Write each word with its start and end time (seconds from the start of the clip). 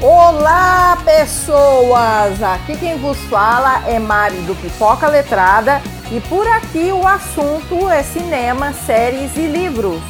Olá, 0.00 0.96
pessoas! 1.04 2.40
Aqui 2.40 2.78
quem 2.78 2.96
vos 2.98 3.18
fala 3.24 3.84
é 3.88 3.98
Mari 3.98 4.42
do 4.42 4.54
Pipoca 4.54 5.08
Letrada 5.08 5.80
e 6.12 6.20
por 6.28 6.46
aqui 6.46 6.92
o 6.92 7.04
assunto 7.04 7.88
é 7.90 8.04
cinema, 8.04 8.72
séries 8.72 9.36
e 9.36 9.48
livros. 9.48 10.00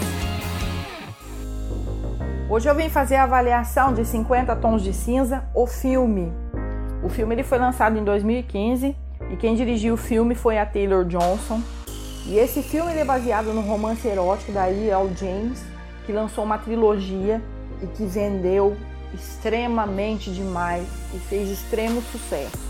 Hoje 2.51 2.69
eu 2.69 2.75
vim 2.75 2.91
fazer 2.91 3.17
a 3.17 3.23
avaliação 3.23 3.95
de 3.95 4.05
50 4.05 4.55
Tons 4.57 4.83
de 4.83 4.93
Cinza, 4.93 5.45
o 5.55 5.67
filme. 5.67 6.31
O 7.03 7.09
filme 7.09 7.35
ele 7.35 7.43
foi 7.43 7.57
lançado 7.57 7.99
em 7.99 8.05
2015 8.05 8.95
e 9.31 9.37
quem 9.37 9.55
dirigiu 9.55 9.95
o 9.95 9.97
filme 9.97 10.35
foi 10.35 10.59
a 10.59 10.67
Taylor 10.67 11.03
Johnson. 11.07 11.63
E 12.27 12.39
esse 12.39 12.63
filme 12.63 12.93
é 12.93 13.07
baseado 13.07 13.55
no 13.55 13.63
romance 13.63 14.07
erótico 14.07 14.53
da 14.53 14.71
E.L. 14.71 15.11
James, 15.17 15.65
que 16.05 16.13
lançou 16.13 16.45
uma 16.45 16.59
trilogia 16.59 17.41
e 17.83 17.87
que 17.87 18.05
vendeu 18.05 18.77
extremamente 19.15 20.31
demais 20.31 20.87
e 21.15 21.19
fez 21.19 21.51
extremo 21.51 22.03
sucesso. 22.03 22.68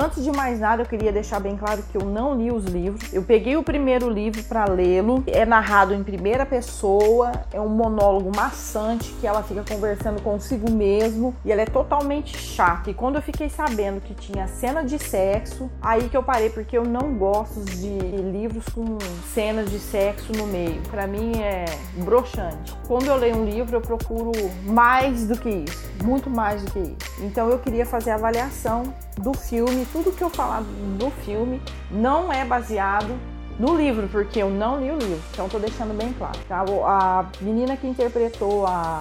Antes 0.00 0.22
de 0.22 0.30
mais 0.30 0.60
nada, 0.60 0.82
eu 0.82 0.86
queria 0.86 1.10
deixar 1.10 1.40
bem 1.40 1.56
claro 1.56 1.82
que 1.90 1.98
eu 1.98 2.02
não 2.02 2.36
li 2.36 2.52
os 2.52 2.64
livros. 2.66 3.12
Eu 3.12 3.24
peguei 3.24 3.56
o 3.56 3.64
primeiro 3.64 4.08
livro 4.08 4.40
para 4.44 4.64
lê-lo. 4.64 5.24
É 5.26 5.44
narrado 5.44 5.92
em 5.92 6.04
primeira 6.04 6.46
pessoa, 6.46 7.32
é 7.52 7.60
um 7.60 7.68
monólogo 7.68 8.30
maçante 8.32 9.12
que 9.20 9.26
ela 9.26 9.42
fica 9.42 9.64
conversando 9.68 10.22
consigo 10.22 10.70
mesmo 10.70 11.34
e 11.44 11.50
ela 11.50 11.62
é 11.62 11.64
totalmente 11.64 12.38
chata. 12.38 12.90
E 12.90 12.94
quando 12.94 13.16
eu 13.16 13.22
fiquei 13.22 13.48
sabendo 13.48 14.00
que 14.00 14.14
tinha 14.14 14.46
cena 14.46 14.84
de 14.84 15.00
sexo, 15.00 15.68
aí 15.82 16.08
que 16.08 16.16
eu 16.16 16.22
parei 16.22 16.48
porque 16.48 16.78
eu 16.78 16.84
não 16.84 17.14
gosto 17.14 17.60
de 17.64 17.88
livros 17.88 18.66
com 18.68 18.98
cenas 19.34 19.68
de 19.68 19.80
sexo 19.80 20.32
no 20.32 20.46
meio. 20.46 20.80
Para 20.92 21.08
mim 21.08 21.40
é 21.40 21.64
broxante. 22.04 22.72
Quando 22.86 23.06
eu 23.06 23.16
leio 23.16 23.36
um 23.36 23.44
livro, 23.44 23.74
eu 23.74 23.80
procuro 23.80 24.30
mais 24.62 25.26
do 25.26 25.36
que 25.36 25.48
isso, 25.48 25.90
muito 26.04 26.30
mais 26.30 26.62
do 26.62 26.70
que 26.70 26.78
isso. 26.78 27.18
Então 27.20 27.50
eu 27.50 27.58
queria 27.58 27.84
fazer 27.84 28.12
a 28.12 28.14
avaliação 28.14 28.94
do 29.18 29.34
filme, 29.34 29.84
tudo 29.92 30.12
que 30.12 30.22
eu 30.22 30.30
falar 30.30 30.62
do 30.62 31.10
filme 31.24 31.60
não 31.90 32.32
é 32.32 32.44
baseado 32.44 33.18
no 33.58 33.76
livro, 33.76 34.08
porque 34.08 34.40
eu 34.40 34.48
não 34.48 34.80
li 34.80 34.90
o 34.90 34.96
livro, 34.96 35.20
então 35.32 35.48
tô 35.48 35.58
deixando 35.58 35.96
bem 35.96 36.12
claro. 36.12 36.38
Tá? 36.48 36.64
A 36.84 37.26
menina 37.40 37.76
que 37.76 37.86
interpretou 37.86 38.64
a, 38.66 39.00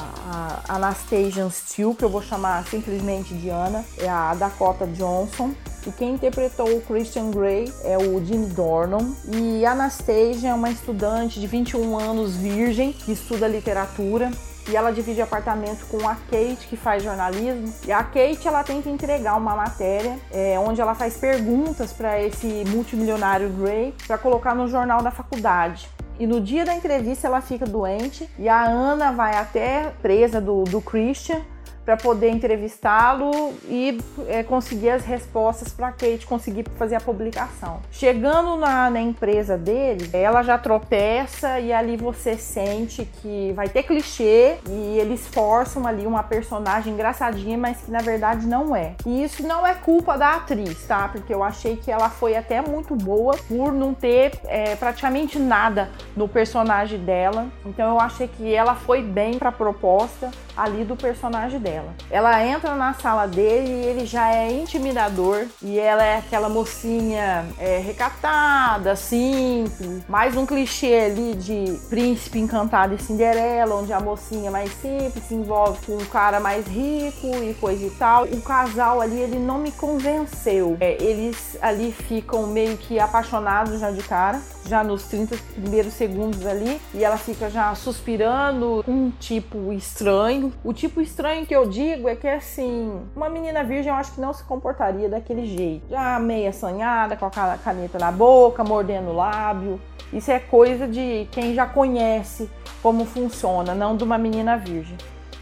a 0.68 0.76
Anastasia 0.76 1.48
Steele, 1.50 1.94
que 1.94 2.04
eu 2.04 2.10
vou 2.10 2.22
chamar 2.22 2.66
simplesmente 2.66 3.36
de 3.36 3.50
Ana, 3.50 3.86
é 4.00 4.10
a 4.10 4.34
Dakota 4.34 4.88
Johnson. 4.88 5.52
E 5.86 5.92
quem 5.92 6.16
interpretou 6.16 6.68
o 6.76 6.82
Christian 6.82 7.32
Grey 7.32 7.72
é 7.84 7.98
o 7.98 8.24
Jimmy 8.26 8.48
Dornan. 8.48 9.14
E 9.32 9.66
Anastasia 9.66 10.50
é 10.50 10.54
uma 10.54 10.70
estudante 10.70 11.40
de 11.40 11.48
21 11.48 11.98
anos, 11.98 12.36
virgem, 12.36 12.92
que 12.92 13.12
estuda 13.12 13.48
literatura 13.48 14.32
e 14.68 14.76
ela 14.76 14.92
divide 14.92 15.22
apartamento 15.22 15.86
com 15.88 16.08
a 16.08 16.16
Kate, 16.16 16.68
que 16.68 16.76
faz 16.76 17.04
jornalismo. 17.04 17.73
E 17.86 17.92
a 17.92 18.04
Kate 18.04 18.48
ela 18.48 18.64
tem 18.64 18.82
que 18.82 18.90
entregar 18.90 19.36
uma 19.36 19.56
matéria 19.56 20.18
é, 20.32 20.59
onde 20.59 20.82
ela 20.82 20.94
faz 20.94 21.18
perguntas 21.18 21.94
para 21.94 22.22
esse 22.22 22.64
multimilionário 22.68 23.50
Gray 23.50 23.94
para 24.06 24.18
colocar 24.18 24.54
no 24.54 24.68
jornal 24.68 25.02
da 25.02 25.12
faculdade. 25.12 25.90
E 26.20 26.26
no 26.26 26.42
dia 26.42 26.66
da 26.66 26.74
entrevista 26.74 27.28
ela 27.28 27.42
fica 27.42 27.66
doente 27.66 28.28
e 28.40 28.50
a 28.50 28.64
Ana 28.64 29.12
vai 29.12 29.36
até 29.36 29.94
presa 30.02 30.42
do, 30.42 30.64
do 30.64 30.81
Christian 30.81 31.42
para 31.88 31.96
poder 31.96 32.32
entrevistá-lo 32.32 33.54
e 33.64 33.98
é, 34.28 34.44
conseguir 34.44 34.90
as 34.90 35.06
respostas 35.06 35.72
para 35.72 35.90
Kate 35.90 36.26
conseguir 36.28 36.66
fazer 36.78 36.96
a 36.96 37.00
publicação. 37.00 37.80
Chegando 37.90 38.58
na, 38.58 38.90
na, 38.90 39.00
empresa 39.00 39.58
dele, 39.58 40.10
ela 40.12 40.44
já 40.44 40.58
tropeça 40.58 41.62
e 41.62 41.72
ali 41.72 41.96
você 41.96 42.36
sente 42.36 43.06
que 43.06 43.54
vai 43.56 43.70
ter 43.70 43.84
clichê 43.84 44.58
e 44.68 45.00
eles 45.00 45.28
forçam 45.28 45.88
ali 45.88 46.06
uma 46.06 46.24
personagem 46.24 46.92
engraçadinha, 46.92 47.58
mas 47.58 47.78
que 47.78 47.90
na 47.90 48.00
verdade 48.00 48.46
não 48.46 48.76
é. 48.76 48.96
E 49.06 49.24
isso 49.24 49.48
não 49.48 49.66
é 49.66 49.74
culpa 49.74 50.18
da 50.18 50.36
atriz, 50.36 50.86
tá? 50.86 51.08
Porque 51.08 51.34
eu 51.34 51.42
achei 51.42 51.78
que 51.78 51.90
ela 51.90 52.09
foi 52.09 52.36
até 52.36 52.62
muito 52.62 52.97
boa 52.97 53.38
por 53.47 53.72
não 53.72 53.94
ter 53.94 54.38
é, 54.44 54.76
praticamente 54.76 55.40
nada 55.40 55.90
no 56.18 56.28
personagem 56.28 57.00
dela. 57.00 57.47
Então 57.66 57.92
eu 57.92 58.02
achei 58.02 58.28
que 58.28 58.53
ela 58.53 58.76
foi 58.76 59.02
bem 59.02 59.40
para 59.40 59.47
a 59.47 59.53
proposta 59.53 60.30
ali 60.58 60.84
do 60.84 60.97
personagem 60.97 61.62
dela 61.62 61.77
dela. 61.78 61.94
Ela 62.10 62.46
entra 62.46 62.76
na 62.76 62.94
sala 62.94 63.28
dele 63.28 63.70
e 63.70 63.86
ele 63.86 64.06
já 64.06 64.34
é 64.34 64.52
intimidador 64.52 65.46
e 65.62 65.78
ela 65.78 66.04
é 66.04 66.18
aquela 66.18 66.50
mocinha 66.50 67.46
é, 67.58 67.78
recatada, 67.78 68.96
simples, 68.96 70.04
mais 70.08 70.36
um 70.36 70.46
clichê 70.46 71.12
ali 71.12 71.36
de 71.36 71.80
príncipe 71.90 72.40
encantado 72.40 72.96
e 72.96 72.98
Cinderela, 72.98 73.76
onde 73.76 73.94
a 73.94 74.00
mocinha 74.00 74.50
mais 74.50 74.72
simples 74.74 75.24
se 75.28 75.34
envolve 75.34 75.86
com 75.86 75.94
um 75.94 76.06
cara 76.06 76.40
mais 76.40 76.66
rico 76.66 77.28
e 77.44 77.54
coisa 77.60 77.86
e 77.86 77.90
tal. 77.92 78.26
O 78.26 78.42
casal 78.42 79.02
ali, 79.02 79.20
ele 79.20 79.40
não 79.40 79.59
me 79.59 79.72
convenceu. 79.72 80.78
É, 80.80 81.02
eles 81.02 81.58
ali 81.62 81.92
ficam 81.92 82.48
meio 82.48 82.78
que 82.78 83.00
apaixonados 83.00 83.80
já 83.80 83.92
de 83.92 84.02
cara 84.04 84.42
já 84.67 84.83
nos 84.83 85.03
30 85.03 85.35
primeiros 85.55 85.94
segundos 85.94 86.45
ali, 86.45 86.79
e 86.94 87.03
ela 87.03 87.17
fica 87.17 87.50
já 87.50 87.73
suspirando 87.75 88.83
um 88.88 89.09
tipo 89.09 89.72
estranho. 89.73 90.53
O 90.63 90.73
tipo 90.73 91.01
estranho 91.01 91.45
que 91.45 91.55
eu 91.55 91.67
digo 91.67 92.07
é 92.07 92.16
que 92.16 92.28
assim, 92.28 93.01
uma 93.16 93.29
menina 93.29 93.63
virgem 93.63 93.91
eu 93.91 93.95
acho 93.97 94.13
que 94.13 94.22
não 94.22 94.33
se 94.33 94.44
comportaria 94.44 95.09
daquele 95.09 95.45
jeito. 95.45 95.88
Já 95.89 96.19
meia 96.19 96.50
assanhada, 96.50 97.16
com 97.16 97.25
a 97.25 97.57
caneta 97.57 97.97
na 97.97 98.11
boca, 98.11 98.63
mordendo 98.63 99.09
o 99.09 99.16
lábio. 99.16 99.79
Isso 100.11 100.31
é 100.31 100.39
coisa 100.39 100.88
de 100.88 101.28
quem 101.31 101.53
já 101.53 101.66
conhece 101.66 102.49
como 102.81 103.05
funciona, 103.05 103.75
não 103.75 103.97
de 103.97 104.03
uma 104.03 104.17
menina 104.17 104.57
virgem. 104.57 104.97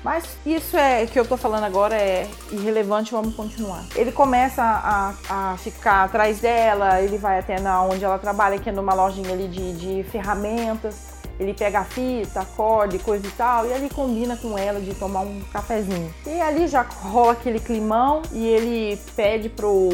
Mas 0.06 0.38
isso 0.46 0.78
é 0.78 1.04
que 1.08 1.20
eu 1.20 1.26
tô 1.26 1.36
falando 1.36 1.64
agora 1.64 1.96
é 1.96 2.30
irrelevante, 2.52 3.12
vamos 3.12 3.34
continuar. 3.34 3.84
Ele 3.96 4.12
começa 4.12 4.62
a, 4.62 5.16
a 5.28 5.58
ficar 5.58 6.04
atrás 6.04 6.40
dela, 6.40 7.02
ele 7.02 7.18
vai 7.18 7.40
até 7.40 7.60
na 7.60 7.82
onde 7.82 8.06
ela 8.06 8.20
trabalha, 8.20 8.60
que 8.60 8.70
é 8.70 8.72
numa 8.72 8.94
lojinha 8.94 9.32
ali 9.32 9.48
de, 9.48 9.74
de 9.74 10.04
ferramentas 10.04 11.15
ele 11.40 11.54
pega 11.54 11.80
a 11.80 11.84
fita, 11.84 12.42
a 12.42 12.46
corda 12.46 12.96
e 12.96 13.00
coisa 13.00 13.26
e 13.26 13.32
tal, 13.32 13.66
e 13.66 13.74
ali 13.74 13.90
combina 13.90 14.36
com 14.38 14.58
ela 14.58 14.80
de 14.80 14.94
tomar 14.96 15.22
um 15.22 15.42
cafezinho. 15.52 16.14
E 16.26 16.42
ali 16.42 16.68
já 16.68 16.82
rola 16.82 17.34
aquele 17.34 17.60
climão 17.60 18.22
e 18.32 18.46
ele 18.46 19.00
pede 19.16 19.50
pro, 19.50 19.90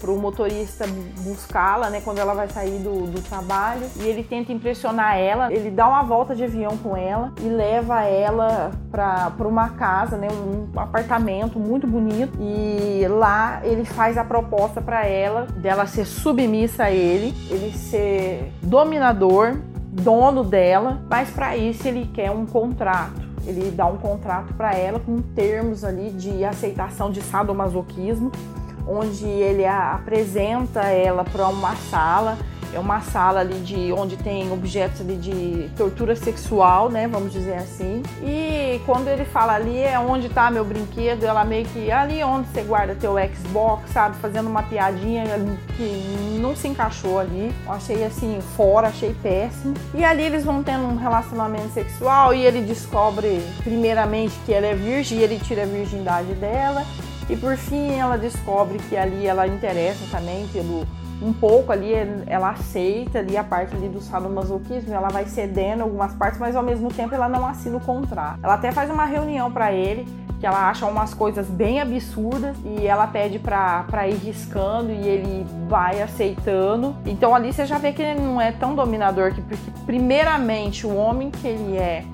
pro 0.00 0.16
motorista 0.16 0.86
buscá-la, 1.20 1.90
né, 1.90 2.00
quando 2.04 2.18
ela 2.18 2.34
vai 2.34 2.48
sair 2.48 2.78
do, 2.78 3.06
do 3.06 3.20
trabalho, 3.22 3.86
e 3.96 4.06
ele 4.06 4.22
tenta 4.22 4.52
impressionar 4.52 5.16
ela, 5.16 5.52
ele 5.52 5.70
dá 5.70 5.88
uma 5.88 6.02
volta 6.02 6.34
de 6.34 6.44
avião 6.44 6.76
com 6.76 6.96
ela 6.96 7.32
e 7.40 7.48
leva 7.48 8.02
ela 8.02 8.70
para 8.90 9.48
uma 9.48 9.70
casa, 9.70 10.16
né, 10.16 10.28
um 10.30 10.78
apartamento 10.78 11.58
muito 11.58 11.86
bonito, 11.86 12.36
e 12.40 13.06
lá 13.08 13.60
ele 13.64 13.84
faz 13.84 14.16
a 14.16 14.24
proposta 14.24 14.80
para 14.80 15.06
ela 15.06 15.46
dela 15.56 15.86
ser 15.86 16.04
submissa 16.04 16.84
a 16.84 16.90
ele, 16.90 17.34
ele 17.50 17.72
ser 17.76 18.52
dominador 18.62 19.56
dono 19.94 20.42
dela, 20.42 21.00
mas 21.08 21.30
para 21.30 21.56
isso 21.56 21.86
ele 21.86 22.10
quer 22.12 22.30
um 22.30 22.44
contrato. 22.44 23.22
Ele 23.46 23.70
dá 23.70 23.86
um 23.86 23.96
contrato 23.96 24.54
para 24.54 24.74
ela 24.74 24.98
com 24.98 25.20
termos 25.20 25.84
ali 25.84 26.10
de 26.10 26.44
aceitação 26.44 27.10
de 27.10 27.22
sadomasoquismo, 27.22 28.32
onde 28.88 29.26
ele 29.26 29.64
apresenta 29.64 30.82
ela 30.82 31.24
para 31.24 31.48
uma 31.48 31.76
sala 31.76 32.36
é 32.74 32.78
uma 32.78 33.00
sala 33.00 33.40
ali 33.40 33.60
de 33.60 33.92
onde 33.92 34.16
tem 34.16 34.50
objetos 34.52 35.00
ali 35.00 35.16
de 35.16 35.70
tortura 35.76 36.16
sexual, 36.16 36.90
né, 36.90 37.06
vamos 37.06 37.32
dizer 37.32 37.54
assim. 37.54 38.02
E 38.22 38.80
quando 38.84 39.08
ele 39.08 39.24
fala 39.24 39.54
ali 39.54 39.78
é 39.78 39.98
onde 39.98 40.28
tá 40.28 40.50
meu 40.50 40.64
brinquedo, 40.64 41.24
ela 41.24 41.44
meio 41.44 41.64
que 41.66 41.90
ali 41.90 42.22
onde 42.22 42.48
você 42.48 42.62
guarda 42.62 42.94
teu 42.94 43.14
Xbox, 43.34 43.90
sabe, 43.90 44.16
fazendo 44.16 44.48
uma 44.48 44.62
piadinha 44.62 45.24
que 45.76 46.38
não 46.40 46.54
se 46.56 46.68
encaixou 46.68 47.18
ali. 47.18 47.52
Achei 47.68 48.04
assim 48.04 48.40
fora, 48.56 48.88
achei 48.88 49.14
péssimo. 49.22 49.74
E 49.94 50.04
ali 50.04 50.22
eles 50.22 50.44
vão 50.44 50.62
tendo 50.62 50.84
um 50.84 50.96
relacionamento 50.96 51.72
sexual 51.72 52.34
e 52.34 52.44
ele 52.44 52.62
descobre 52.62 53.40
primeiramente 53.62 54.34
que 54.44 54.52
ela 54.52 54.66
é 54.66 54.74
virgem 54.74 55.18
e 55.18 55.22
ele 55.22 55.38
tira 55.38 55.62
a 55.62 55.66
virgindade 55.66 56.34
dela. 56.34 56.84
E 57.28 57.36
por 57.36 57.56
fim 57.56 57.92
ela 57.92 58.18
descobre 58.18 58.78
que 58.88 58.96
ali 58.96 59.26
ela 59.26 59.46
interessa 59.46 60.04
também 60.10 60.46
pelo 60.48 60.86
um 61.22 61.32
pouco 61.32 61.72
ali, 61.72 61.92
ela 62.26 62.50
aceita 62.50 63.20
ali 63.20 63.36
a 63.36 63.44
parte 63.44 63.74
ali 63.74 63.88
do 63.88 64.00
sadomasoquismo, 64.00 64.92
ela 64.92 65.08
vai 65.08 65.24
cedendo 65.26 65.82
algumas 65.82 66.12
partes, 66.14 66.38
mas 66.38 66.56
ao 66.56 66.62
mesmo 66.62 66.92
tempo 66.92 67.14
ela 67.14 67.28
não 67.28 67.46
assina 67.46 67.76
o 67.76 67.80
contrato. 67.80 68.40
Ela 68.42 68.54
até 68.54 68.72
faz 68.72 68.90
uma 68.90 69.04
reunião 69.04 69.50
para 69.50 69.72
ele, 69.72 70.06
que 70.40 70.46
ela 70.46 70.68
acha 70.68 70.84
umas 70.84 71.14
coisas 71.14 71.46
bem 71.46 71.80
absurdas 71.80 72.56
e 72.64 72.86
ela 72.86 73.06
pede 73.06 73.38
pra, 73.38 73.84
pra 73.84 74.06
ir 74.06 74.16
riscando 74.16 74.90
e 74.90 75.08
ele 75.08 75.46
vai 75.68 76.02
aceitando. 76.02 76.94
Então 77.06 77.34
ali 77.34 77.52
você 77.52 77.64
já 77.64 77.78
vê 77.78 77.92
que 77.92 78.02
ele 78.02 78.20
não 78.20 78.40
é 78.40 78.52
tão 78.52 78.74
dominador, 78.74 79.32
que, 79.32 79.40
porque 79.40 79.70
primeiramente 79.86 80.86
o 80.86 80.94
homem 80.94 81.30
que 81.30 81.46
ele 81.46 81.76
é 81.76 82.04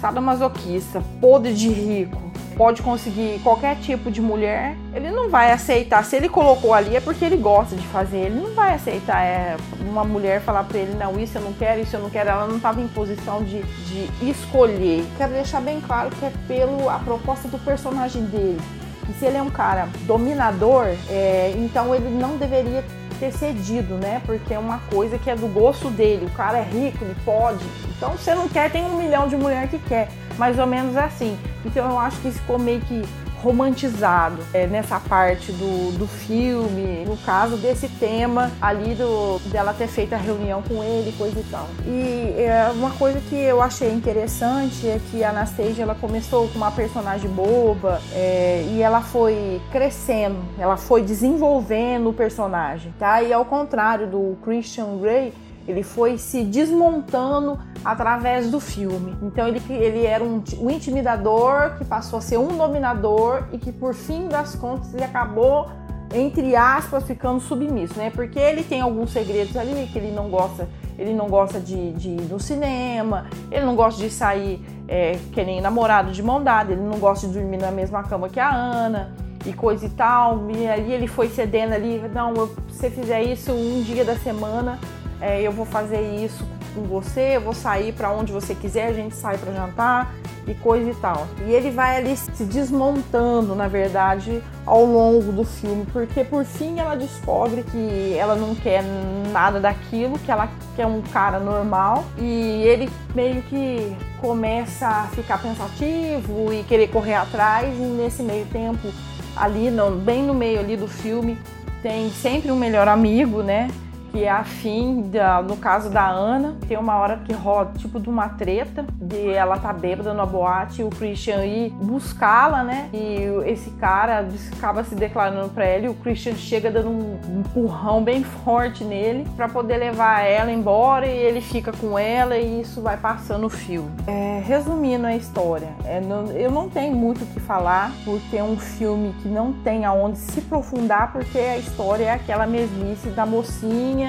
sadomasoquista, 0.00 1.02
podre 1.20 1.52
de 1.52 1.68
rico, 1.68 2.20
pode 2.56 2.82
conseguir 2.82 3.40
qualquer 3.42 3.76
tipo 3.76 4.10
de 4.10 4.20
mulher, 4.20 4.76
ele 4.94 5.10
não 5.10 5.28
vai 5.28 5.52
aceitar. 5.52 6.04
Se 6.04 6.16
ele 6.16 6.28
colocou 6.28 6.72
ali 6.72 6.96
é 6.96 7.00
porque 7.00 7.24
ele 7.24 7.36
gosta 7.36 7.76
de 7.76 7.86
fazer. 7.88 8.18
Ele 8.18 8.40
não 8.40 8.54
vai 8.54 8.74
aceitar 8.74 9.22
é, 9.22 9.56
uma 9.80 10.04
mulher 10.04 10.40
falar 10.40 10.64
para 10.64 10.78
ele, 10.78 10.94
não, 10.94 11.18
isso 11.18 11.38
eu 11.38 11.42
não 11.42 11.52
quero, 11.52 11.80
isso 11.80 11.96
eu 11.96 12.00
não 12.00 12.10
quero. 12.10 12.30
Ela 12.30 12.46
não 12.46 12.56
estava 12.56 12.80
em 12.80 12.88
posição 12.88 13.42
de, 13.42 13.62
de 13.62 14.30
escolher. 14.30 15.04
Quero 15.16 15.32
deixar 15.32 15.60
bem 15.60 15.80
claro 15.80 16.10
que 16.10 16.24
é 16.24 16.32
pelo 16.46 16.88
a 16.88 16.98
proposta 16.98 17.48
do 17.48 17.58
personagem 17.58 18.24
dele. 18.24 18.60
E 19.08 19.12
se 19.12 19.26
ele 19.26 19.36
é 19.36 19.42
um 19.42 19.50
cara 19.50 19.88
dominador, 20.06 20.86
é, 21.10 21.52
então 21.56 21.94
ele 21.94 22.08
não 22.08 22.36
deveria 22.36 22.82
ter 23.14 23.32
cedido, 23.32 23.94
né? 23.94 24.20
Porque 24.26 24.52
é 24.52 24.58
uma 24.58 24.78
coisa 24.90 25.18
que 25.18 25.30
é 25.30 25.36
do 25.36 25.46
gosto 25.46 25.90
dele. 25.90 26.26
O 26.26 26.30
cara 26.30 26.58
é 26.58 26.62
rico, 26.62 27.04
ele 27.04 27.16
pode. 27.24 27.64
Então 27.96 28.12
você 28.12 28.34
não 28.34 28.48
quer, 28.48 28.70
tem 28.70 28.84
um 28.84 28.96
milhão 28.96 29.28
de 29.28 29.36
mulher 29.36 29.68
que 29.68 29.78
quer. 29.78 30.08
Mais 30.36 30.58
ou 30.58 30.66
menos 30.66 30.96
assim. 30.96 31.38
Então 31.64 31.90
eu 31.90 31.98
acho 31.98 32.20
que 32.20 32.30
ficou 32.30 32.58
meio 32.58 32.80
que 32.80 33.04
romantizado 33.44 34.38
é, 34.54 34.66
nessa 34.66 34.98
parte 34.98 35.52
do, 35.52 35.98
do 35.98 36.06
filme, 36.06 37.04
no 37.04 37.14
caso 37.18 37.58
desse 37.58 37.88
tema 37.88 38.50
ali 38.58 38.94
do, 38.94 39.38
dela 39.50 39.74
ter 39.74 39.86
feito 39.86 40.14
a 40.14 40.16
reunião 40.16 40.62
com 40.62 40.82
ele, 40.82 41.12
coisa 41.18 41.38
e 41.38 41.44
tal. 41.50 41.68
E 41.86 42.34
é, 42.38 42.70
uma 42.72 42.90
coisa 42.92 43.20
que 43.20 43.36
eu 43.36 43.60
achei 43.60 43.92
interessante 43.92 44.88
é 44.88 44.98
que 45.10 45.22
a 45.22 45.28
Anastasia 45.28 45.82
ela 45.82 45.94
começou 45.94 46.48
com 46.48 46.56
uma 46.56 46.70
personagem 46.70 47.28
boba 47.28 48.00
é, 48.14 48.64
e 48.70 48.80
ela 48.80 49.02
foi 49.02 49.60
crescendo, 49.70 50.38
ela 50.58 50.78
foi 50.78 51.02
desenvolvendo 51.02 52.08
o 52.08 52.12
personagem, 52.14 52.94
tá? 52.98 53.22
E 53.22 53.30
ao 53.30 53.44
contrário 53.44 54.06
do 54.06 54.38
Christian 54.42 54.96
Grey, 54.98 55.34
ele 55.66 55.82
foi 55.82 56.18
se 56.18 56.44
desmontando 56.44 57.58
através 57.84 58.50
do 58.50 58.60
filme. 58.60 59.16
Então 59.22 59.46
ele, 59.48 59.62
ele 59.68 60.06
era 60.06 60.22
um, 60.22 60.42
um, 60.58 60.70
intimidador 60.70 61.76
que 61.76 61.84
passou 61.84 62.18
a 62.18 62.22
ser 62.22 62.38
um 62.38 62.56
dominador 62.56 63.44
e 63.52 63.58
que 63.58 63.72
por 63.72 63.94
fim 63.94 64.28
das 64.28 64.54
contas 64.54 64.92
ele 64.94 65.04
acabou 65.04 65.68
entre 66.12 66.54
aspas 66.54 67.04
ficando 67.04 67.40
submisso, 67.40 67.98
né? 67.98 68.10
Porque 68.10 68.38
ele 68.38 68.62
tem 68.62 68.80
alguns 68.80 69.10
segredos 69.10 69.56
ali 69.56 69.88
que 69.92 69.98
ele 69.98 70.12
não 70.12 70.28
gosta, 70.28 70.68
ele 70.96 71.12
não 71.12 71.26
gosta 71.26 71.58
de, 71.58 71.92
de 71.92 72.10
ir 72.10 72.28
no 72.30 72.38
cinema, 72.38 73.26
ele 73.50 73.64
não 73.64 73.74
gosta 73.74 74.00
de 74.00 74.10
sair 74.10 74.64
é, 74.86 75.18
que 75.32 75.42
nem 75.42 75.60
namorado 75.60 76.12
de 76.12 76.22
mão 76.22 76.42
dada, 76.42 76.72
ele 76.72 76.82
não 76.82 76.98
gosta 76.98 77.26
de 77.26 77.32
dormir 77.32 77.56
na 77.56 77.70
mesma 77.70 78.04
cama 78.04 78.28
que 78.28 78.38
a 78.38 78.54
Ana 78.54 79.12
e 79.44 79.52
coisa 79.52 79.86
e 79.86 79.90
tal. 79.90 80.48
E 80.50 80.68
ali 80.68 80.92
ele 80.92 81.06
foi 81.06 81.28
cedendo 81.28 81.72
ali, 81.72 82.00
não, 82.14 82.34
se 82.68 82.78
você 82.78 82.90
fizer 82.90 83.22
isso 83.22 83.52
um 83.52 83.82
dia 83.82 84.04
da 84.04 84.16
semana, 84.16 84.78
é, 85.24 85.40
eu 85.40 85.50
vou 85.50 85.64
fazer 85.64 86.02
isso 86.02 86.46
com 86.74 86.82
você, 86.82 87.36
eu 87.36 87.40
vou 87.40 87.54
sair 87.54 87.94
para 87.94 88.10
onde 88.10 88.30
você 88.30 88.54
quiser, 88.54 88.88
a 88.88 88.92
gente 88.92 89.16
sai 89.16 89.38
para 89.38 89.52
jantar 89.52 90.14
e 90.46 90.52
coisa 90.52 90.90
e 90.90 90.94
tal. 90.96 91.26
E 91.46 91.52
ele 91.52 91.70
vai 91.70 91.96
ali 91.96 92.14
se 92.14 92.44
desmontando, 92.44 93.54
na 93.54 93.66
verdade, 93.66 94.42
ao 94.66 94.84
longo 94.84 95.32
do 95.32 95.42
filme, 95.42 95.86
porque 95.90 96.24
por 96.24 96.44
fim 96.44 96.78
ela 96.78 96.94
descobre 96.94 97.62
que 97.62 98.14
ela 98.18 98.34
não 98.34 98.54
quer 98.54 98.84
nada 99.32 99.58
daquilo, 99.58 100.18
que 100.18 100.30
ela 100.30 100.50
quer 100.76 100.86
um 100.86 101.00
cara 101.00 101.38
normal 101.40 102.04
e 102.18 102.62
ele 102.62 102.90
meio 103.14 103.40
que 103.44 103.96
começa 104.20 104.86
a 104.86 105.06
ficar 105.06 105.40
pensativo 105.40 106.52
e 106.52 106.62
querer 106.64 106.88
correr 106.88 107.14
atrás 107.14 107.74
e 107.74 107.82
nesse 107.82 108.22
meio 108.22 108.44
tempo 108.46 108.88
ali, 109.34 109.70
no, 109.70 109.92
bem 109.92 110.22
no 110.22 110.34
meio 110.34 110.60
ali 110.60 110.76
do 110.76 110.86
filme, 110.86 111.38
tem 111.82 112.10
sempre 112.10 112.50
um 112.50 112.56
melhor 112.56 112.88
amigo, 112.88 113.42
né? 113.42 113.68
Que 114.14 114.22
é 114.22 114.30
afim, 114.30 115.10
da, 115.10 115.42
no 115.42 115.56
caso 115.56 115.90
da 115.90 116.08
Ana, 116.08 116.56
tem 116.68 116.78
uma 116.78 116.96
hora 116.96 117.16
que 117.24 117.32
rola 117.32 117.72
tipo 117.76 117.98
de 117.98 118.08
uma 118.08 118.28
treta, 118.28 118.86
de 118.92 119.30
ela 119.30 119.58
tá 119.58 119.72
bêbada 119.72 120.14
na 120.14 120.24
boate 120.24 120.82
e 120.82 120.84
o 120.84 120.88
Christian 120.88 121.44
ir 121.44 121.70
buscá-la, 121.70 122.62
né? 122.62 122.88
E 122.92 123.24
esse 123.44 123.70
cara 123.72 124.24
acaba 124.56 124.84
se 124.84 124.94
declarando 124.94 125.48
pra 125.48 125.64
ela 125.64 125.86
e 125.86 125.88
o 125.88 125.94
Christian 125.94 126.36
chega 126.36 126.70
dando 126.70 126.90
um 126.90 127.40
empurrão 127.40 128.04
bem 128.04 128.22
forte 128.44 128.84
nele 128.84 129.26
para 129.36 129.48
poder 129.48 129.78
levar 129.78 130.20
ela 130.20 130.52
embora 130.52 131.08
e 131.08 131.18
ele 131.18 131.40
fica 131.40 131.72
com 131.72 131.98
ela 131.98 132.36
e 132.36 132.60
isso 132.60 132.80
vai 132.80 132.96
passando 132.96 133.46
o 133.46 133.50
filme. 133.50 133.90
É, 134.06 134.40
resumindo 134.46 135.08
a 135.08 135.16
história, 135.16 135.70
é, 135.84 136.00
não, 136.00 136.26
eu 136.26 136.52
não 136.52 136.68
tenho 136.68 136.94
muito 136.94 137.24
o 137.24 137.26
que 137.26 137.40
falar 137.40 137.90
porque 138.04 138.36
é 138.36 138.44
um 138.44 138.56
filme 138.56 139.12
que 139.20 139.28
não 139.28 139.52
tem 139.52 139.84
aonde 139.84 140.18
se 140.18 140.38
aprofundar 140.38 141.12
porque 141.12 141.36
a 141.36 141.58
história 141.58 142.04
é 142.04 142.10
aquela 142.12 142.46
mesmice 142.46 143.08
da 143.08 143.26
mocinha 143.26 144.03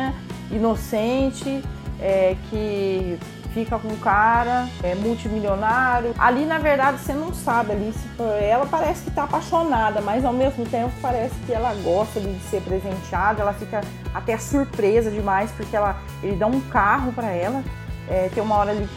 inocente, 0.52 1.64
é, 2.00 2.36
que 2.50 3.18
fica 3.56 3.80
com 3.80 3.88
um 3.88 3.98
cara 3.98 4.68
é, 4.84 4.94
multimilionário. 4.96 6.14
Ali, 6.20 6.46
na 6.46 6.60
verdade, 6.60 7.00
você 7.00 7.14
não 7.14 7.34
sabe 7.34 7.72
ali 7.72 7.94
ela 8.42 8.66
parece 8.66 9.04
que 9.04 9.10
está 9.10 9.24
apaixonada, 9.24 10.02
mas 10.02 10.26
ao 10.26 10.34
mesmo 10.34 10.66
tempo 10.66 10.92
parece 11.02 11.34
que 11.46 11.54
ela 11.54 11.74
gosta 11.76 12.20
de 12.20 12.38
ser 12.50 12.62
presenteada. 12.62 13.42
Ela 13.42 13.54
fica 13.54 13.82
até 14.14 14.38
surpresa 14.38 15.10
demais 15.10 15.52
porque 15.52 15.76
ela, 15.76 15.98
ele 16.22 16.36
dá 16.36 16.48
um 16.48 16.60
carro 16.62 17.14
para 17.14 17.30
ela. 17.30 17.64
É, 18.10 18.30
tem 18.34 18.44
uma 18.44 18.56
hora 18.56 18.72
ali 18.72 18.88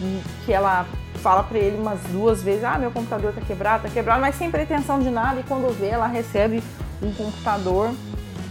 que 0.45 0.53
ela 0.53 0.85
fala 1.23 1.43
para 1.43 1.59
ele 1.59 1.79
umas 1.79 2.01
duas 2.11 2.43
vezes: 2.43 2.65
Ah, 2.65 2.79
meu 2.79 2.91
computador 2.91 3.33
tá 3.33 3.41
quebrado, 3.41 3.85
tá 3.85 3.89
quebrado, 3.89 4.21
mas 4.21 4.35
sem 4.35 4.51
pretensão 4.51 4.99
de 4.99 5.11
nada. 5.11 5.41
E 5.41 5.43
quando 5.45 5.73
vê, 5.79 5.89
ela 5.89 6.07
recebe 6.07 6.63
um 7.01 7.13
computador 7.13 7.93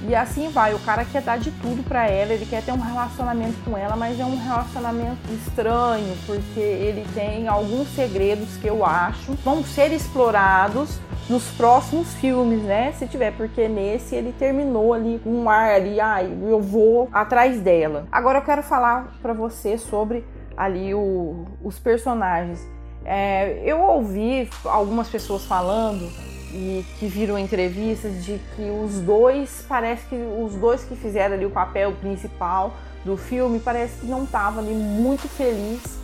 e 0.08 0.14
assim 0.14 0.50
vai, 0.50 0.74
o 0.74 0.80
cara 0.80 1.04
quer 1.04 1.22
dar 1.22 1.40
de 1.40 1.52
tudo 1.52 1.84
para 1.84 2.08
ela, 2.08 2.34
ele 2.34 2.46
quer 2.46 2.64
ter 2.64 2.72
um 2.72 2.80
relacionamento 2.80 3.58
com 3.66 3.78
ela, 3.78 3.96
mas 3.96 4.20
é 4.20 4.26
um 4.26 4.38
relacionamento 4.38 5.18
estranho, 5.34 6.16
porque 6.26 6.60
ele 6.60 7.06
tem 7.14 7.48
alguns 7.48 7.88
segredos 7.90 8.58
que 8.58 8.68
eu 8.68 8.86
acho 8.86 9.34
vão 9.44 9.64
ser 9.64 9.92
explorados 9.92 11.00
nos 11.30 11.44
próximos 11.52 12.14
filmes, 12.16 12.62
né? 12.64 12.94
Se 12.94 13.08
tiver, 13.08 13.32
porque 13.32 13.68
nesse 13.68 14.16
ele 14.16 14.32
terminou 14.32 14.94
ali 14.94 15.20
um 15.26 15.50
ar 15.50 15.72
ali, 15.72 16.00
ai, 16.00 16.32
eu 16.44 16.62
vou 16.62 17.10
atrás 17.12 17.60
dela. 17.60 18.08
Agora 18.12 18.40
eu 18.40 18.44
quero 18.44 18.64
falar 18.64 19.18
para 19.22 19.34
você 19.34 19.78
sobre 19.78 20.24
ali 20.56 20.94
o, 20.94 21.46
os 21.64 21.78
personagens. 21.80 22.66
É, 23.04 23.62
eu 23.66 23.82
ouvi 23.82 24.50
algumas 24.66 25.10
pessoas 25.10 25.46
falando 25.46 26.10
e 26.52 26.86
que 27.00 27.08
viram 27.08 27.38
entrevistas 27.38 28.24
de 28.24 28.40
que 28.56 28.70
os 28.70 29.00
dois, 29.00 29.66
parece 29.68 30.06
que 30.08 30.16
os 30.16 30.56
dois 30.56 30.84
que 30.84 30.96
fizeram 30.96 31.36
ali 31.36 31.46
o 31.46 31.50
papel 31.50 31.94
principal 31.94 32.74
do 33.04 33.18
filme, 33.18 33.60
parece 33.60 34.02
que 34.02 34.06
não 34.06 34.24
estavam 34.24 34.64
ali 34.64 34.74
muito 34.74 35.28
felizes 35.28 35.98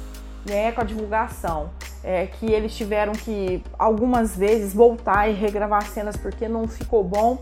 né, 0.45 0.71
com 0.71 0.81
a 0.81 0.83
divulgação. 0.83 1.69
É, 2.05 2.27
que 2.27 2.51
eles 2.51 2.75
tiveram 2.75 3.13
que 3.13 3.63
algumas 3.79 4.35
vezes 4.35 4.73
voltar 4.73 5.29
e 5.29 5.33
regravar 5.33 5.85
cenas 5.87 6.17
porque 6.17 6.49
não 6.49 6.67
ficou 6.67 7.01
bom 7.01 7.39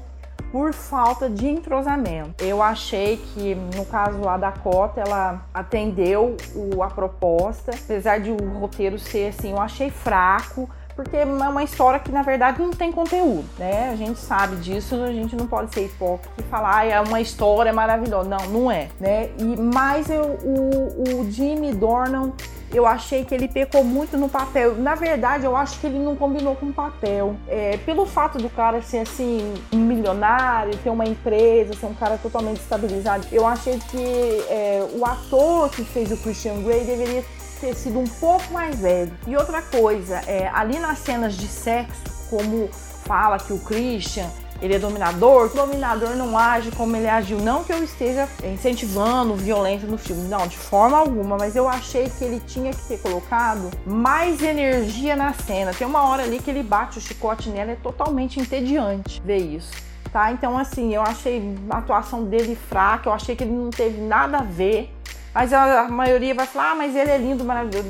por 0.51 0.73
falta 0.73 1.29
de 1.29 1.47
entrosamento. 1.47 2.43
Eu 2.43 2.61
achei 2.61 3.17
que 3.17 3.55
no 3.75 3.85
caso 3.85 4.19
lá 4.19 4.37
da 4.37 4.51
Cota 4.51 5.01
ela 5.01 5.45
atendeu 5.53 6.35
o, 6.53 6.83
a 6.83 6.89
proposta, 6.89 7.71
apesar 7.71 8.19
de 8.19 8.29
o 8.29 8.59
roteiro 8.59 8.99
ser 8.99 9.29
assim, 9.29 9.51
eu 9.51 9.59
achei 9.59 9.89
fraco 9.89 10.69
porque 10.95 11.17
é 11.17 11.25
uma 11.25 11.63
história 11.63 11.99
que 11.99 12.11
na 12.11 12.21
verdade 12.21 12.61
não 12.61 12.71
tem 12.71 12.91
conteúdo, 12.91 13.45
né? 13.57 13.89
A 13.91 13.95
gente 13.95 14.19
sabe 14.19 14.55
disso, 14.57 14.95
a 14.95 15.11
gente 15.11 15.35
não 15.35 15.47
pode 15.47 15.73
ser 15.73 15.85
hipócrita 15.85 16.33
e 16.39 16.43
falar 16.43 16.77
ah, 16.77 16.85
é 16.85 17.01
uma 17.01 17.19
história 17.19 17.73
maravilhosa. 17.73 18.29
Não, 18.29 18.49
não 18.49 18.71
é, 18.71 18.89
né? 18.99 19.29
E 19.37 19.43
mais 19.57 20.09
eu, 20.09 20.37
o, 20.43 21.21
o 21.21 21.31
Jimmy 21.31 21.73
Dornan 21.73 22.31
eu 22.73 22.85
achei 22.85 23.25
que 23.25 23.35
ele 23.35 23.47
pecou 23.47 23.83
muito 23.83 24.17
no 24.17 24.29
papel. 24.29 24.75
Na 24.75 24.95
verdade, 24.95 25.45
eu 25.45 25.55
acho 25.55 25.79
que 25.79 25.87
ele 25.87 25.99
não 25.99 26.15
combinou 26.15 26.55
com 26.55 26.67
o 26.67 26.73
papel. 26.73 27.35
É, 27.47 27.77
pelo 27.85 28.05
fato 28.05 28.37
do 28.37 28.49
cara 28.49 28.81
ser 28.81 28.99
assim, 28.99 29.53
um 29.73 29.77
milionário, 29.77 30.77
ter 30.77 30.89
uma 30.89 31.05
empresa, 31.05 31.73
ser 31.73 31.85
um 31.85 31.93
cara 31.93 32.17
totalmente 32.17 32.61
estabilizado, 32.61 33.27
eu 33.31 33.45
achei 33.45 33.77
que 33.77 34.45
é, 34.49 34.87
o 34.93 35.05
ator 35.05 35.69
que 35.69 35.83
fez 35.83 36.11
o 36.11 36.17
Christian 36.17 36.61
Grey 36.61 36.85
deveria 36.85 37.23
ter 37.61 37.75
sido 37.75 37.99
um 37.99 38.07
pouco 38.07 38.51
mais 38.51 38.77
velho. 38.77 39.13
E 39.27 39.37
outra 39.37 39.61
coisa, 39.61 40.21
é, 40.27 40.49
ali 40.53 40.79
nas 40.79 40.99
cenas 40.99 41.35
de 41.37 41.47
sexo, 41.47 42.01
como 42.29 42.67
fala 43.05 43.37
que 43.37 43.53
o 43.53 43.59
Christian 43.59 44.27
ele 44.61 44.75
é 44.75 44.79
dominador, 44.79 45.47
o 45.47 45.49
dominador 45.49 46.15
não 46.15 46.37
age 46.37 46.69
como 46.71 46.95
ele 46.95 47.07
agiu. 47.07 47.39
Não 47.39 47.63
que 47.63 47.73
eu 47.73 47.83
esteja 47.83 48.29
incentivando 48.43 49.33
violência 49.33 49.87
no 49.87 49.97
filme, 49.97 50.27
não, 50.27 50.45
de 50.47 50.57
forma 50.57 50.97
alguma, 50.97 51.35
mas 51.35 51.55
eu 51.55 51.67
achei 51.67 52.09
que 52.09 52.23
ele 52.23 52.39
tinha 52.45 52.71
que 52.71 52.81
ter 52.83 52.99
colocado 52.99 53.71
mais 53.85 54.41
energia 54.41 55.15
na 55.15 55.33
cena. 55.33 55.73
Tem 55.73 55.87
uma 55.87 56.03
hora 56.03 56.23
ali 56.23 56.39
que 56.39 56.51
ele 56.51 56.61
bate 56.61 56.99
o 56.99 57.01
chicote 57.01 57.49
nela, 57.49 57.71
é 57.71 57.75
totalmente 57.75 58.39
entediante 58.39 59.19
ver 59.25 59.39
isso. 59.39 59.71
Tá? 60.11 60.31
Então, 60.31 60.57
assim, 60.57 60.93
eu 60.93 61.01
achei 61.01 61.57
a 61.69 61.77
atuação 61.77 62.25
dele 62.25 62.55
fraca, 62.69 63.09
eu 63.09 63.13
achei 63.13 63.35
que 63.35 63.43
ele 63.43 63.53
não 63.53 63.69
teve 63.71 63.99
nada 63.99 64.39
a 64.39 64.43
ver 64.43 64.93
mas 65.33 65.53
a, 65.53 65.87
maioria 65.87 66.35
vai 66.35 66.45
falar, 66.45 66.71
ah, 66.71 66.75
mas 66.75 66.95
ele 66.95 67.09
é 67.09 67.17
lindo, 67.17 67.43
maravilhoso. 67.43 67.87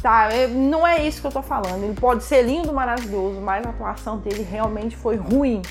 Tá, 0.00 0.32
é, 0.32 0.46
não 0.46 0.86
é 0.86 1.06
isso 1.06 1.20
que 1.20 1.26
eu 1.26 1.32
tô 1.32 1.42
falando. 1.42 1.82
Ele 1.82 1.94
pode 1.94 2.24
ser 2.24 2.42
lindo, 2.42 2.72
maravilhoso, 2.72 3.40
mas 3.40 3.64
a 3.66 3.70
atuação 3.70 4.18
dele 4.18 4.42
realmente 4.48 4.96
foi 4.96 5.16
ruim. 5.16 5.62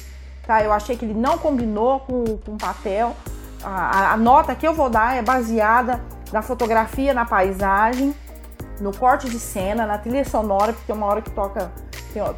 Tá, 0.45 0.63
eu 0.63 0.71
achei 0.71 0.95
que 0.95 1.05
ele 1.05 1.13
não 1.13 1.37
combinou 1.37 2.01
com, 2.01 2.23
com 2.37 2.51
o 2.53 2.57
papel. 2.57 3.15
A, 3.63 4.13
a 4.13 4.17
nota 4.17 4.53
que 4.53 4.67
eu 4.67 4.73
vou 4.73 4.89
dar 4.89 5.15
é 5.15 5.21
baseada 5.21 6.01
na 6.31 6.41
fotografia, 6.41 7.13
na 7.13 7.25
paisagem, 7.25 8.13
no 8.79 8.95
corte 8.95 9.29
de 9.29 9.39
cena, 9.39 9.85
na 9.85 9.97
trilha 9.97 10.25
sonora, 10.25 10.73
porque 10.73 10.91
é 10.91 10.95
uma 10.95 11.07
hora 11.07 11.21
que 11.21 11.31
toca 11.31 11.71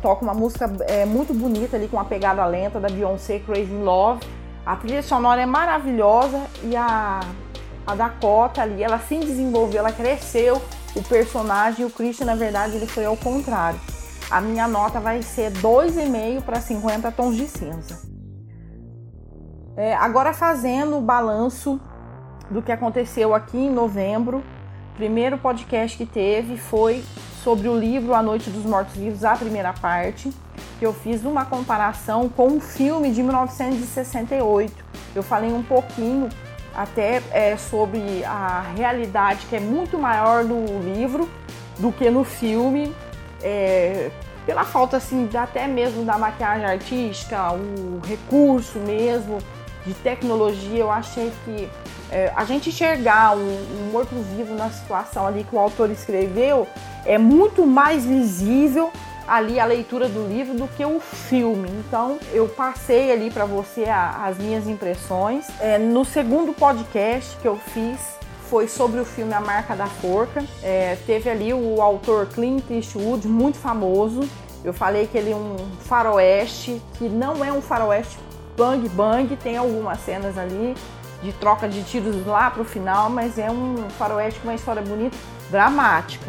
toca 0.01 0.23
uma 0.23 0.33
música 0.33 0.71
é, 0.87 1.05
muito 1.05 1.35
bonita 1.35 1.77
ali 1.77 1.87
com 1.87 1.97
uma 1.97 2.05
pegada 2.05 2.43
lenta 2.45 2.79
da 2.79 2.89
Beyoncé, 2.89 3.39
Crazy 3.39 3.71
in 3.71 3.83
Love. 3.83 4.25
A 4.65 4.75
trilha 4.75 5.03
sonora 5.03 5.39
é 5.39 5.45
maravilhosa 5.45 6.41
e 6.63 6.75
a, 6.75 7.21
a 7.87 7.95
Dakota 7.95 8.61
ali, 8.61 8.83
ela 8.83 8.99
se 8.99 9.17
desenvolveu, 9.17 9.79
ela 9.79 9.93
cresceu 9.93 10.61
o 10.93 11.01
personagem. 11.01 11.85
O 11.85 11.89
Christian, 11.89 12.25
na 12.25 12.35
verdade, 12.35 12.75
ele 12.75 12.85
foi 12.85 13.05
ao 13.05 13.15
contrário. 13.15 13.79
A 14.29 14.41
minha 14.41 14.67
nota 14.67 14.99
vai 14.99 15.21
ser 15.21 15.51
2,5 15.53 16.41
para 16.41 16.59
50 16.59 17.09
tons 17.13 17.37
de 17.37 17.47
cinza. 17.47 18.01
É, 19.77 19.95
agora 19.95 20.33
fazendo 20.33 20.97
o 20.97 21.01
balanço 21.01 21.79
do 22.51 22.61
que 22.61 22.73
aconteceu 22.73 23.33
aqui 23.33 23.57
em 23.57 23.71
novembro, 23.71 24.43
primeiro 24.97 25.37
podcast 25.37 25.95
que 25.97 26.05
teve 26.05 26.57
foi 26.57 27.03
sobre 27.41 27.69
o 27.69 27.79
livro 27.79 28.13
A 28.13 28.21
Noite 28.21 28.49
dos 28.49 28.65
Mortos 28.65 28.95
Vivos, 28.95 29.23
a 29.23 29.35
primeira 29.35 29.71
parte, 29.71 30.29
que 30.77 30.85
eu 30.85 30.93
fiz 30.93 31.23
uma 31.23 31.45
comparação 31.45 32.27
com 32.27 32.47
um 32.47 32.59
filme 32.59 33.11
de 33.11 33.23
1968. 33.23 34.73
Eu 35.15 35.23
falei 35.23 35.53
um 35.53 35.63
pouquinho 35.63 36.27
até 36.73 37.21
é, 37.31 37.57
sobre 37.57 38.23
a 38.23 38.65
realidade 38.75 39.45
que 39.47 39.55
é 39.55 39.59
muito 39.59 39.97
maior 39.97 40.43
no 40.43 40.79
livro 40.81 41.29
do 41.77 41.91
que 41.91 42.09
no 42.09 42.23
filme, 42.23 42.93
é, 43.41 44.09
pela 44.45 44.63
falta 44.63 44.97
assim 44.97 45.29
até 45.35 45.67
mesmo 45.67 46.03
da 46.05 46.17
maquiagem 46.17 46.65
artística, 46.65 47.51
o 47.53 47.99
recurso 48.05 48.79
mesmo 48.79 49.39
de 49.85 49.93
tecnologia, 49.93 50.79
eu 50.79 50.91
achei 50.91 51.31
que 51.45 51.69
é, 52.11 52.31
a 52.35 52.45
gente 52.45 52.69
enxergar 52.69 53.35
um, 53.35 53.39
um 53.39 53.91
morto-vivo 53.91 54.53
na 54.53 54.69
situação 54.69 55.27
ali 55.27 55.43
que 55.43 55.55
o 55.55 55.59
autor 55.59 55.89
escreveu 55.91 56.67
é 57.05 57.17
muito 57.17 57.65
mais 57.65 58.05
visível 58.05 58.91
ali 59.27 59.59
a 59.59 59.65
leitura 59.65 60.07
do 60.07 60.27
livro 60.27 60.55
do 60.55 60.67
que 60.69 60.85
o 60.85 60.99
filme. 60.99 61.69
Então 61.69 62.17
eu 62.31 62.47
passei 62.47 63.11
ali 63.11 63.29
para 63.29 63.45
você 63.45 63.85
a, 63.85 64.25
as 64.25 64.37
minhas 64.37 64.67
impressões. 64.67 65.45
É, 65.59 65.77
no 65.77 66.05
segundo 66.05 66.53
podcast 66.53 67.35
que 67.37 67.47
eu 67.47 67.57
fiz 67.57 68.17
foi 68.49 68.67
sobre 68.67 69.01
o 69.01 69.05
filme 69.05 69.33
A 69.33 69.41
Marca 69.41 69.75
da 69.75 69.87
Forca. 69.87 70.43
É, 70.63 70.97
teve 71.05 71.29
ali 71.29 71.53
o 71.53 71.81
autor 71.81 72.27
Clint 72.27 72.63
Eastwood, 72.69 73.27
muito 73.27 73.57
famoso. 73.57 74.21
Eu 74.63 74.73
falei 74.73 75.05
que 75.05 75.17
ele 75.17 75.31
é 75.31 75.35
um 75.35 75.57
faroeste, 75.81 76.81
que 76.97 77.07
não 77.07 77.43
é 77.43 77.51
um 77.51 77.61
faroeste 77.61 78.17
bang 78.55 78.89
bang, 78.89 79.35
tem 79.35 79.55
algumas 79.55 79.99
cenas 79.99 80.35
ali 80.37 80.75
de 81.21 81.31
troca 81.33 81.67
de 81.67 81.83
tiros 81.83 82.25
lá 82.25 82.49
pro 82.49 82.63
final, 82.63 83.09
mas 83.09 83.37
é 83.37 83.51
um 83.51 83.87
faroeste 83.97 84.39
com 84.39 84.47
uma 84.47 84.55
história 84.55 84.81
bonita, 84.81 85.15
dramática, 85.49 86.27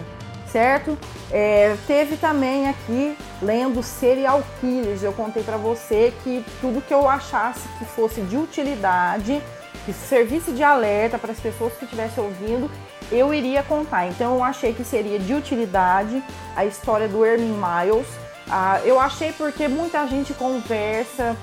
certo? 0.51 0.99
É, 1.31 1.77
teve 1.87 2.17
também 2.17 2.69
aqui, 2.69 3.17
lendo 3.43 3.83
Serial 3.83 4.43
Killers, 4.61 5.03
eu 5.03 5.13
contei 5.13 5.43
para 5.43 5.57
você 5.57 6.13
que 6.23 6.45
tudo 6.61 6.81
que 6.81 6.93
eu 6.93 7.09
achasse 7.09 7.69
que 7.79 7.85
fosse 7.85 8.21
de 8.23 8.37
utilidade, 8.37 9.43
que 9.85 9.93
servisse 9.93 10.53
de 10.53 10.63
alerta 10.63 11.19
para 11.19 11.33
as 11.33 11.41
pessoas 11.41 11.73
que 11.75 11.85
estivessem 11.85 12.23
ouvindo, 12.23 12.71
eu 13.11 13.33
iria 13.33 13.63
contar. 13.63 14.07
Então 14.07 14.37
eu 14.37 14.43
achei 14.43 14.73
que 14.73 14.85
seria 14.85 15.19
de 15.19 15.35
utilidade 15.35 16.23
a 16.57 16.65
história 16.65 17.09
do 17.09 17.25
Hermin 17.25 17.55
Miles. 17.55 18.07
Ah, 18.51 18.81
eu 18.85 18.99
achei 18.99 19.33
porque 19.33 19.69
muita 19.69 20.07
gente 20.07 20.33
conversa 20.35 21.37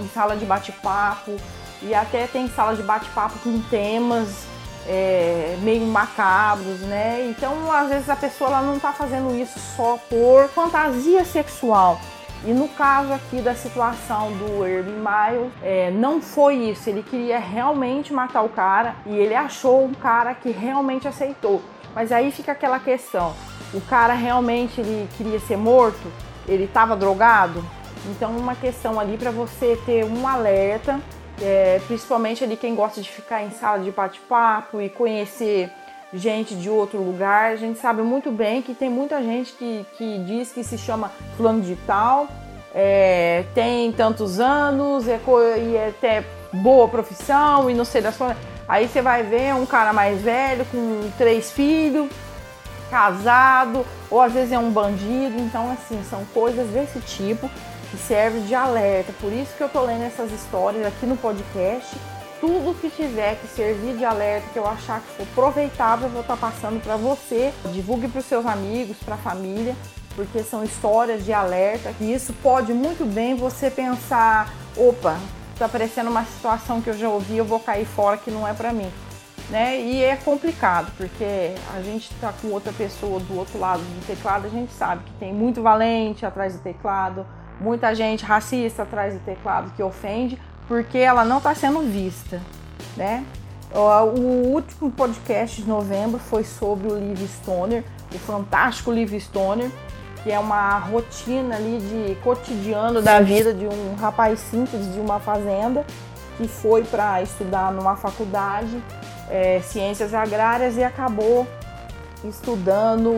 em 0.00 0.08
sala 0.08 0.36
de 0.36 0.44
bate-papo 0.44 1.36
e 1.82 1.94
até 1.94 2.26
tem 2.26 2.48
sala 2.48 2.74
de 2.74 2.82
bate-papo 2.82 3.38
com 3.40 3.60
temas 3.62 4.46
é, 4.88 5.56
meio 5.60 5.86
macabros, 5.86 6.80
né? 6.80 7.26
Então, 7.28 7.70
às 7.70 7.90
vezes 7.90 8.08
a 8.08 8.16
pessoa 8.16 8.48
ela 8.48 8.62
não 8.62 8.76
está 8.76 8.92
fazendo 8.92 9.36
isso 9.36 9.58
só 9.76 9.98
por 10.08 10.48
fantasia 10.48 11.24
sexual. 11.24 12.00
E 12.44 12.52
no 12.52 12.68
caso 12.68 13.12
aqui 13.12 13.42
da 13.42 13.54
situação 13.54 14.32
do 14.32 14.66
Irving 14.66 14.92
Miles, 14.92 15.52
é, 15.62 15.90
não 15.90 16.22
foi 16.22 16.54
isso. 16.54 16.88
Ele 16.88 17.02
queria 17.02 17.38
realmente 17.38 18.12
matar 18.12 18.42
o 18.42 18.48
cara 18.48 18.94
e 19.04 19.14
ele 19.14 19.34
achou 19.34 19.84
um 19.84 19.92
cara 19.92 20.34
que 20.34 20.50
realmente 20.50 21.06
aceitou. 21.06 21.60
Mas 21.94 22.10
aí 22.10 22.30
fica 22.30 22.52
aquela 22.52 22.78
questão: 22.78 23.34
o 23.74 23.80
cara 23.82 24.14
realmente 24.14 24.80
ele 24.80 25.08
queria 25.16 25.40
ser 25.40 25.56
morto? 25.56 26.10
Ele 26.46 26.64
estava 26.64 26.96
drogado? 26.96 27.62
Então, 28.06 28.30
uma 28.36 28.54
questão 28.54 28.98
ali 28.98 29.18
para 29.18 29.30
você 29.30 29.78
ter 29.84 30.04
um 30.04 30.26
alerta, 30.26 31.00
é, 31.40 31.80
principalmente 31.86 32.42
ali 32.42 32.56
quem 32.56 32.74
gosta 32.74 33.00
de 33.00 33.08
ficar 33.08 33.42
em 33.42 33.50
sala 33.50 33.78
de 33.80 33.90
bate-papo 33.90 34.80
e 34.80 34.88
conhecer 34.88 35.70
gente 36.12 36.54
de 36.54 36.68
outro 36.68 36.98
lugar. 36.98 37.52
A 37.52 37.56
gente 37.56 37.78
sabe 37.78 38.02
muito 38.02 38.30
bem 38.30 38.62
que 38.62 38.74
tem 38.74 38.90
muita 38.90 39.22
gente 39.22 39.52
que, 39.52 39.86
que 39.96 40.18
diz 40.20 40.52
que 40.52 40.64
se 40.64 40.78
chama 40.78 41.10
fulano 41.36 41.60
de 41.60 41.76
tal, 41.86 42.28
é, 42.74 43.44
tem 43.54 43.92
tantos 43.92 44.40
anos 44.40 45.06
é, 45.08 45.18
e 45.58 45.76
é 45.76 45.88
até 45.88 46.24
boa 46.52 46.88
profissão 46.88 47.70
e 47.70 47.74
não 47.74 47.84
sei 47.84 48.00
das 48.00 48.16
coisas. 48.16 48.36
Aí 48.68 48.86
você 48.86 49.00
vai 49.00 49.22
ver 49.22 49.54
um 49.54 49.64
cara 49.64 49.92
mais 49.92 50.20
velho 50.20 50.64
com 50.66 51.10
três 51.16 51.50
filhos, 51.50 52.08
casado, 52.90 53.84
ou 54.10 54.20
às 54.20 54.32
vezes 54.32 54.52
é 54.52 54.58
um 54.58 54.70
bandido. 54.70 55.38
Então, 55.38 55.70
assim, 55.70 56.02
são 56.08 56.24
coisas 56.34 56.66
desse 56.68 57.00
tipo 57.00 57.50
que 57.90 57.96
serve 57.96 58.40
de 58.40 58.54
alerta. 58.54 59.12
Por 59.20 59.32
isso 59.32 59.56
que 59.56 59.62
eu 59.62 59.68
tô 59.68 59.82
lendo 59.82 60.04
essas 60.04 60.30
histórias 60.32 60.86
aqui 60.86 61.06
no 61.06 61.16
podcast. 61.16 61.96
Tudo 62.40 62.78
que 62.80 62.88
tiver 62.90 63.36
que 63.40 63.48
servir 63.48 63.96
de 63.96 64.04
alerta, 64.04 64.48
que 64.52 64.58
eu 64.58 64.66
achar 64.66 65.00
que 65.00 65.16
for 65.16 65.26
aproveitável, 65.32 66.06
eu 66.06 66.12
vou 66.12 66.20
estar 66.20 66.36
tá 66.36 66.50
passando 66.50 66.80
para 66.82 66.96
você. 66.96 67.52
Divulgue 67.72 68.08
para 68.08 68.20
os 68.20 68.26
seus 68.26 68.46
amigos, 68.46 68.96
para 69.04 69.16
a 69.16 69.18
família, 69.18 69.74
porque 70.14 70.42
são 70.44 70.62
histórias 70.62 71.24
de 71.24 71.32
alerta. 71.32 71.92
E 72.00 72.12
isso 72.12 72.32
pode 72.34 72.72
muito 72.72 73.04
bem 73.04 73.34
você 73.34 73.70
pensar: 73.70 74.52
opa, 74.76 75.18
está 75.52 75.66
aparecendo 75.66 76.08
uma 76.08 76.24
situação 76.24 76.80
que 76.80 76.90
eu 76.90 76.96
já 76.96 77.08
ouvi, 77.08 77.36
eu 77.36 77.44
vou 77.44 77.58
cair 77.58 77.84
fora 77.84 78.16
que 78.16 78.30
não 78.30 78.46
é 78.46 78.52
para 78.52 78.72
mim. 78.72 78.88
Né? 79.50 79.80
E 79.80 80.04
é 80.04 80.14
complicado, 80.14 80.92
porque 80.96 81.54
a 81.74 81.80
gente 81.80 82.12
está 82.12 82.32
com 82.32 82.48
outra 82.48 82.72
pessoa 82.72 83.18
do 83.18 83.36
outro 83.36 83.58
lado 83.58 83.80
do 83.80 84.06
teclado, 84.06 84.46
a 84.46 84.50
gente 84.50 84.72
sabe 84.72 85.02
que 85.04 85.12
tem 85.14 85.32
muito 85.32 85.62
valente 85.62 86.26
atrás 86.26 86.52
do 86.52 86.60
teclado, 86.60 87.26
muita 87.60 87.94
gente 87.94 88.24
racista 88.24 88.82
atrás 88.82 89.14
do 89.14 89.20
teclado 89.20 89.72
que 89.74 89.82
ofende, 89.82 90.38
porque 90.66 90.98
ela 90.98 91.24
não 91.24 91.38
está 91.38 91.54
sendo 91.54 91.80
vista, 91.80 92.40
né? 92.96 93.24
O 93.72 94.50
último 94.54 94.90
podcast 94.90 95.60
de 95.60 95.68
novembro 95.68 96.18
foi 96.18 96.42
sobre 96.42 96.88
o 96.88 96.96
Liv 96.96 97.20
Stoner, 97.26 97.84
o 98.14 98.18
fantástico 98.18 98.90
Liv 98.90 99.12
Stoner, 99.20 99.70
que 100.22 100.32
é 100.32 100.38
uma 100.38 100.78
rotina 100.78 101.56
ali 101.56 101.78
de 101.78 102.14
cotidiano 102.22 103.02
da 103.02 103.20
vida 103.20 103.52
de 103.52 103.66
um 103.66 103.94
rapaz 103.94 104.40
simples 104.40 104.92
de 104.92 105.00
uma 105.00 105.20
fazenda 105.20 105.84
que 106.36 106.48
foi 106.48 106.84
para 106.84 107.22
estudar 107.22 107.72
numa 107.72 107.96
faculdade 107.96 108.82
é, 109.28 109.60
ciências 109.60 110.14
agrárias 110.14 110.76
e 110.76 110.82
acabou 110.82 111.46
estudando 112.24 113.12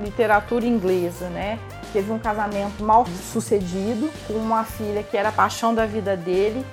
literatura 0.00 0.66
inglesa, 0.66 1.28
né? 1.28 1.58
Teve 1.94 2.10
um 2.10 2.18
casamento 2.18 2.82
mal 2.82 3.06
sucedido 3.32 4.10
com 4.26 4.32
uma 4.32 4.64
filha 4.64 5.00
que 5.04 5.16
era 5.16 5.28
a 5.28 5.32
paixão 5.32 5.72
da 5.72 5.86
vida 5.86 6.16
dele 6.16 6.66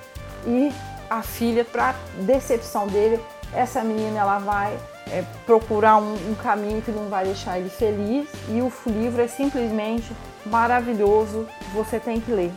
e 0.44 0.72
a 1.08 1.22
filha, 1.22 1.64
para 1.64 1.94
decepção 2.22 2.88
dele, 2.88 3.20
essa 3.54 3.84
menina 3.84 4.18
ela 4.18 4.40
vai 4.40 4.76
é, 5.06 5.22
procurar 5.46 5.98
um, 5.98 6.14
um, 6.14 6.34
caminho 6.34 6.82
que 6.82 6.90
não 6.90 7.08
vai 7.08 7.26
deixar 7.26 7.56
ele 7.56 7.70
feliz 7.70 8.28
e 8.48 8.60
o 8.60 8.72
livro 8.86 9.22
é 9.22 9.28
simplesmente 9.28 10.10
maravilhoso, 10.44 11.46
você 11.72 12.00
tem 12.00 12.18
que 12.18 12.32
ler. 12.32 12.50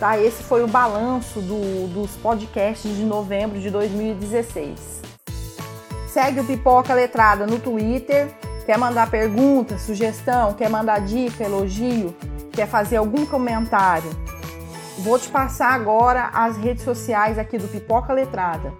Tá? 0.00 0.18
Esse 0.18 0.42
foi 0.42 0.64
o 0.64 0.66
balanço 0.66 1.40
do, 1.40 1.86
dos 1.94 2.10
podcasts 2.16 2.96
de 2.96 3.04
novembro 3.04 3.60
de 3.60 3.70
2016. 3.70 5.00
Segue 6.08 6.40
o 6.40 6.44
Pipoca 6.44 6.92
Letrada 6.92 7.46
no 7.46 7.60
Twitter, 7.60 8.34
Quer 8.70 8.78
mandar 8.78 9.10
pergunta, 9.10 9.76
sugestão, 9.78 10.54
quer 10.54 10.70
mandar 10.70 11.00
dica, 11.00 11.42
elogio, 11.42 12.14
quer 12.52 12.68
fazer 12.68 12.98
algum 12.98 13.26
comentário? 13.26 14.08
Vou 14.98 15.18
te 15.18 15.28
passar 15.28 15.72
agora 15.72 16.30
as 16.32 16.56
redes 16.56 16.84
sociais 16.84 17.36
aqui 17.36 17.58
do 17.58 17.66
Pipoca 17.66 18.12
Letrada. 18.12 18.72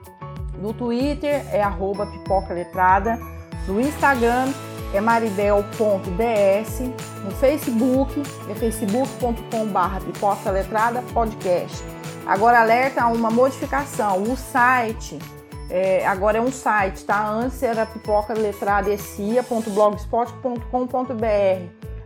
No 0.63 0.73
Twitter 0.73 1.45
é 1.53 1.61
arroba 1.61 2.07
Pipoca 2.07 2.55
Letrada, 2.55 3.19
no 3.67 3.81
Instagram 3.81 4.53
é 4.95 5.01
maribel.ds, 5.01 6.81
no 7.25 7.33
Facebook 7.33 8.23
é 8.49 8.55
facebook.com.br 8.55 10.05
Pipoca 10.05 10.53
Letrada 10.53 11.03
Podcast. 11.13 11.83
Agora 12.29 12.61
alerta 12.61 13.03
a 13.03 13.09
uma 13.09 13.29
modificação, 13.29 14.23
o 14.23 14.37
site 14.37 15.19
é, 15.71 16.05
agora 16.07 16.39
é 16.39 16.41
um 16.41 16.51
site, 16.51 17.05
tá? 17.05 17.29
Antes 17.29 17.63
era 17.63 17.85
pipoca 17.87 18.35
letrada 18.35 18.91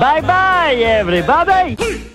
Bye 0.00 0.20
bye, 0.20 0.74
everybody! 0.74 2.09